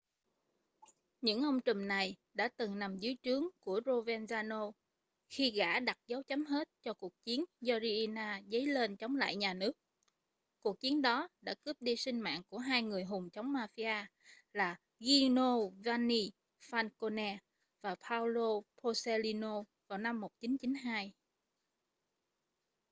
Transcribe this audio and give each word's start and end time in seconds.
những 1.21 1.43
ông 1.43 1.61
trùm 1.61 1.87
này 1.87 2.15
đã 2.33 2.49
từng 2.57 2.79
nằm 2.79 2.99
dưới 2.99 3.15
trướng 3.21 3.43
của 3.59 3.79
provenzano 3.79 4.71
khi 5.29 5.51
gã 5.51 5.79
đặt 5.79 5.97
dấu 6.07 6.23
chấm 6.23 6.45
hết 6.45 6.69
cho 6.81 6.93
cuộc 6.93 7.13
chiến 7.23 7.45
do 7.61 7.79
riina 7.79 8.41
dấy 8.47 8.65
lên 8.65 8.97
chống 8.97 9.15
lại 9.15 9.35
nhà 9.35 9.53
nước 9.53 9.71
cuộc 10.61 10.79
chiến 10.79 11.01
đó 11.01 11.27
đã 11.41 11.53
cướp 11.65 11.81
đi 11.81 11.95
sinh 11.97 12.19
mạng 12.21 12.41
của 12.49 12.57
hai 12.57 12.81
người 12.83 13.03
hùng 13.03 13.29
chống 13.29 13.53
mafia 13.53 14.05
là 14.53 14.75
giovanni 14.99 16.29
falcone 16.71 17.37
và 17.81 17.95
paolo 18.09 18.49
borsellino 18.83 19.63
vào 19.87 19.97
năm 19.97 20.21
1992 20.21 21.13